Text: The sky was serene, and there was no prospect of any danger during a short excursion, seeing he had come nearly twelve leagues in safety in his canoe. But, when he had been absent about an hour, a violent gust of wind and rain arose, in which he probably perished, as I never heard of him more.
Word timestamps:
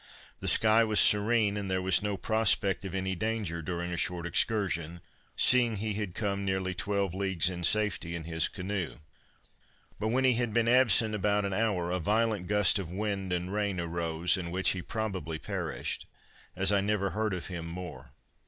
The 0.39 0.47
sky 0.47 0.83
was 0.83 0.99
serene, 0.99 1.55
and 1.57 1.69
there 1.69 1.79
was 1.79 2.01
no 2.01 2.17
prospect 2.17 2.83
of 2.85 2.95
any 2.95 3.13
danger 3.15 3.61
during 3.61 3.91
a 3.93 3.97
short 3.97 4.25
excursion, 4.25 4.99
seeing 5.37 5.75
he 5.75 5.93
had 5.93 6.15
come 6.15 6.43
nearly 6.43 6.73
twelve 6.73 7.13
leagues 7.13 7.51
in 7.51 7.63
safety 7.63 8.15
in 8.15 8.23
his 8.23 8.47
canoe. 8.47 8.95
But, 9.99 10.07
when 10.07 10.23
he 10.23 10.33
had 10.33 10.55
been 10.55 10.67
absent 10.67 11.13
about 11.13 11.45
an 11.45 11.53
hour, 11.53 11.91
a 11.91 11.99
violent 11.99 12.47
gust 12.47 12.79
of 12.79 12.89
wind 12.89 13.31
and 13.31 13.53
rain 13.53 13.79
arose, 13.79 14.37
in 14.37 14.49
which 14.49 14.71
he 14.71 14.81
probably 14.81 15.37
perished, 15.37 16.07
as 16.55 16.71
I 16.71 16.81
never 16.81 17.11
heard 17.11 17.35
of 17.35 17.45
him 17.49 17.67
more. 17.67 18.09